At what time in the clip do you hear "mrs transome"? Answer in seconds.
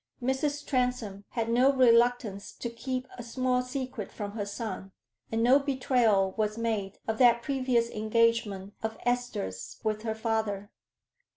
0.19-1.25